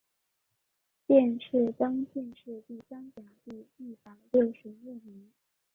[1.05, 5.31] 殿试登进士第三甲第一百六十六名。